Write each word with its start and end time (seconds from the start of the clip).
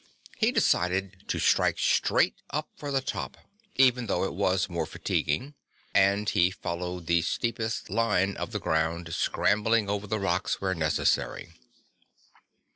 He 0.35 0.51
decided 0.51 1.25
to 1.27 1.37
strike 1.37 1.77
straight 1.77 2.33
up 2.49 2.69
for 2.75 2.89
the 2.91 3.01
top, 3.01 3.37
even 3.75 4.07
though 4.07 4.23
it 4.23 4.33
was 4.33 4.67
more 4.67 4.87
fatiguing, 4.87 5.53
and 5.93 6.27
he 6.27 6.49
followed 6.49 7.05
the 7.05 7.21
steepest 7.21 7.87
line 7.87 8.35
of 8.37 8.51
the 8.51 8.59
ground, 8.59 9.13
scrambling 9.13 9.91
over 9.91 10.07
the 10.07 10.17
rocks 10.19 10.59
where 10.59 10.73
necessary. 10.73 11.53